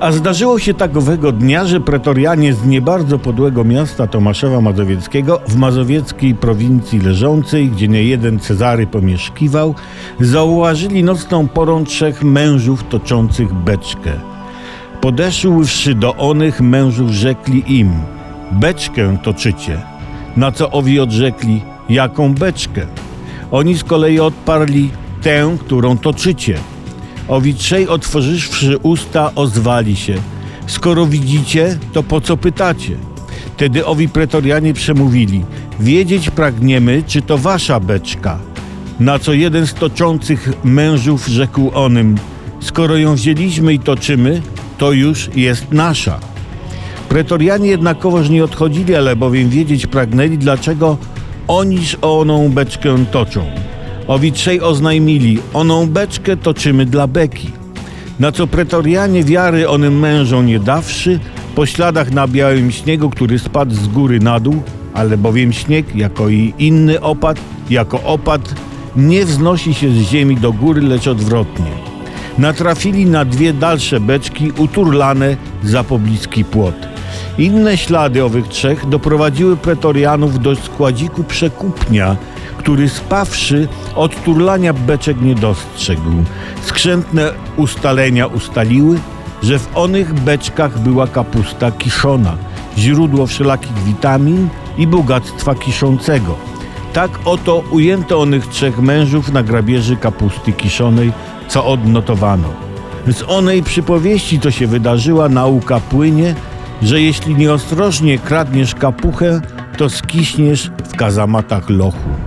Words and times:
A 0.00 0.12
zdarzyło 0.12 0.58
się 0.58 0.74
tak 0.74 0.96
owego 0.96 1.32
dnia, 1.32 1.64
że 1.64 1.80
pretorianie 1.80 2.54
z 2.54 2.66
nie 2.66 2.80
bardzo 2.80 3.18
podłego 3.18 3.64
miasta 3.64 4.06
Tomaszewa 4.06 4.60
Mazowieckiego 4.60 5.40
w 5.48 5.56
mazowieckiej 5.56 6.34
prowincji 6.34 7.00
leżącej, 7.00 7.68
gdzie 7.68 7.88
nie 7.88 8.04
jeden 8.04 8.38
Cezary 8.38 8.86
pomieszkiwał, 8.86 9.74
zauważyli 10.20 11.04
nocną 11.04 11.48
porą 11.48 11.84
trzech 11.84 12.22
mężów 12.22 12.84
toczących 12.88 13.54
beczkę. 13.54 14.12
Podeszłszy 15.00 15.94
do 15.94 16.16
onych 16.16 16.60
mężów 16.60 17.10
rzekli 17.10 17.78
im, 17.78 17.92
beczkę 18.52 19.18
toczycie. 19.22 19.82
Na 20.36 20.52
co 20.52 20.70
owi 20.70 21.00
odrzekli, 21.00 21.62
jaką 21.88 22.34
beczkę? 22.34 22.86
Oni 23.50 23.74
z 23.74 23.84
kolei 23.84 24.20
odparli, 24.20 24.90
tę, 25.22 25.56
którą 25.60 25.98
toczycie. 25.98 26.58
Owi 27.28 27.54
trzej 27.54 27.88
otworzywszy 27.88 28.78
usta, 28.78 29.30
ozwali 29.34 29.96
się. 29.96 30.14
Skoro 30.66 31.06
widzicie, 31.06 31.78
to 31.92 32.02
po 32.02 32.20
co 32.20 32.36
pytacie? 32.36 32.96
Tedy 33.56 33.86
owi 33.86 34.08
pretorianie 34.08 34.74
przemówili, 34.74 35.44
wiedzieć 35.80 36.30
pragniemy, 36.30 37.02
czy 37.06 37.22
to 37.22 37.38
wasza 37.38 37.80
beczka. 37.80 38.38
Na 39.00 39.18
co 39.18 39.32
jeden 39.32 39.66
z 39.66 39.74
toczących 39.74 40.52
mężów 40.64 41.26
rzekł 41.26 41.70
onym, 41.74 42.18
skoro 42.60 42.96
ją 42.96 43.14
wzięliśmy 43.14 43.74
i 43.74 43.78
toczymy, 43.78 44.42
to 44.78 44.92
już 44.92 45.30
jest 45.36 45.72
nasza. 45.72 46.18
Pretorianie 47.08 47.68
jednakowoż 47.68 48.28
nie 48.28 48.44
odchodzili, 48.44 48.94
ale 48.94 49.16
bowiem 49.16 49.50
wiedzieć 49.50 49.86
pragnęli, 49.86 50.38
dlaczego 50.38 50.96
oniż 51.48 51.96
oną 52.02 52.48
beczkę 52.48 53.04
toczą. 53.10 53.65
Owi 54.08 54.32
trzej 54.32 54.60
oznajmili, 54.60 55.38
oną 55.54 55.86
beczkę 55.86 56.36
toczymy 56.36 56.86
dla 56.86 57.06
beki. 57.06 57.50
Na 58.20 58.32
co 58.32 58.46
pretorianie 58.46 59.24
wiary 59.24 59.68
onym 59.68 59.98
mężom 59.98 60.46
nie 60.46 60.58
dawszy, 60.58 61.20
po 61.54 61.66
śladach 61.66 62.10
na 62.10 62.28
białym 62.28 62.72
śniegu, 62.72 63.10
który 63.10 63.38
spadł 63.38 63.74
z 63.74 63.88
góry 63.88 64.20
na 64.20 64.40
dół, 64.40 64.62
ale 64.94 65.16
bowiem 65.16 65.52
śnieg, 65.52 65.96
jako 65.96 66.28
i 66.28 66.54
inny 66.58 67.00
opad, 67.00 67.40
jako 67.70 68.02
opad, 68.02 68.54
nie 68.96 69.24
wznosi 69.24 69.74
się 69.74 69.90
z 69.90 69.94
ziemi 69.94 70.36
do 70.36 70.52
góry, 70.52 70.82
lecz 70.82 71.06
odwrotnie. 71.06 71.70
Natrafili 72.38 73.06
na 73.06 73.24
dwie 73.24 73.52
dalsze 73.52 74.00
beczki 74.00 74.52
uturlane 74.58 75.36
za 75.64 75.84
pobliski 75.84 76.44
płot. 76.44 76.74
Inne 77.38 77.76
ślady 77.76 78.24
owych 78.24 78.48
trzech 78.48 78.88
doprowadziły 78.88 79.56
pretorianów 79.56 80.40
do 80.40 80.56
składziku 80.56 81.24
przekupnia, 81.24 82.16
który 82.66 82.88
spawszy 82.88 83.68
od 83.96 84.24
turlania 84.24 84.72
beczek 84.72 85.20
nie 85.20 85.34
dostrzegł. 85.34 86.10
Skrzętne 86.62 87.32
ustalenia 87.56 88.26
ustaliły, 88.26 88.98
że 89.42 89.58
w 89.58 89.68
onych 89.74 90.14
beczkach 90.14 90.78
była 90.78 91.06
kapusta 91.06 91.70
kiszona, 91.70 92.36
źródło 92.78 93.26
wszelakich 93.26 93.84
witamin 93.84 94.48
i 94.78 94.86
bogactwa 94.86 95.54
kiszącego. 95.54 96.34
Tak 96.92 97.10
oto 97.24 97.62
ujęto 97.70 98.20
onych 98.20 98.46
trzech 98.46 98.78
mężów 98.78 99.32
na 99.32 99.42
grabieży 99.42 99.96
kapusty 99.96 100.52
kiszonej, 100.52 101.12
co 101.48 101.66
odnotowano. 101.66 102.48
Z 103.06 103.22
onej 103.28 103.62
przypowieści, 103.62 104.40
co 104.40 104.50
się 104.50 104.66
wydarzyła, 104.66 105.28
nauka 105.28 105.80
płynie, 105.80 106.34
że 106.82 107.00
jeśli 107.00 107.34
nieostrożnie 107.34 108.18
kradniesz 108.18 108.74
kapuchę, 108.74 109.40
to 109.78 109.90
skiśniesz 109.90 110.70
w 110.84 110.96
kazamatach 110.96 111.70
lochu. 111.70 112.25